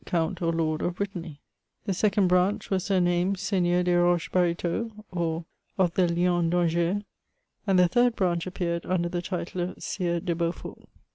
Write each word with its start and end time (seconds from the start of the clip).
Count 0.07 0.41
or 0.41 0.51
Lord 0.51 0.81
of 0.81 0.95
Brittany. 0.95 1.41
The 1.85 1.93
second 1.93 2.27
branch 2.27 2.71
were 2.71 2.79
sumamed 2.79 3.37
Seigneura 3.37 3.83
dea 3.85 3.93
Roches 3.93 4.31
Baritaut, 4.31 4.89
or 5.11 5.45
of 5.77 5.93
the 5.93 6.07
Lion 6.07 6.49
tT 6.49 6.55
Angers 6.55 6.73
j 6.73 7.05
and 7.67 7.77
the 7.77 7.87
third 7.87 8.15
branch 8.15 8.47
appeared 8.47 8.87
under 8.87 9.09
the 9.09 9.21
title 9.21 9.61
of 9.61 9.83
Sires 9.83 10.23
de 10.23 10.33
Beaufort. 10.33 10.87